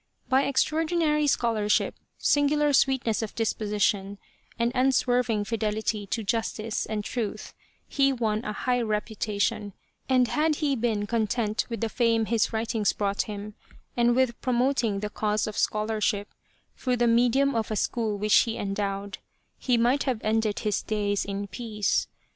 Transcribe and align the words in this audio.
By 0.29 0.45
extraordi 0.51 0.97
nary 0.97 1.27
scholarship, 1.27 1.93
singular 2.17 2.73
sweetness 2.73 3.21
of 3.21 3.35
disposition, 3.35 4.17
and 4.57 4.71
unswerving 4.73 5.43
fidelity 5.45 6.07
to 6.07 6.23
justice 6.23 6.87
and 6.87 7.03
truth 7.03 7.53
he 7.87 8.11
won 8.11 8.43
a 8.43 8.51
high 8.51 8.79
reputa 8.79 9.39
tion, 9.39 9.73
and 10.09 10.27
had 10.27 10.55
he 10.55 10.75
been 10.75 11.05
content 11.05 11.67
with 11.69 11.81
the 11.81 11.87
fame 11.89 12.25
his 12.25 12.51
writings 12.51 12.93
brought 12.93 13.29
him, 13.29 13.53
and 13.95 14.15
with 14.15 14.41
promoting 14.41 15.01
the 15.01 15.09
cause 15.11 15.45
of 15.45 15.55
scholarship, 15.55 16.29
through 16.75 16.97
the 16.97 17.05
medium 17.05 17.53
of 17.53 17.69
a 17.69 17.75
school 17.75 18.17
which 18.17 18.35
he 18.37 18.57
endowed, 18.57 19.19
he 19.59 19.77
might 19.77 20.05
have 20.05 20.19
ended 20.23 20.61
his 20.61 20.81
days 20.81 21.23
in 21.23 21.45
peace. 21.45 22.07